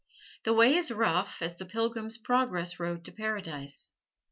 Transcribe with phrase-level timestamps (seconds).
[0.45, 3.93] The way is rough as the Pilgrim's Progress road to Paradise.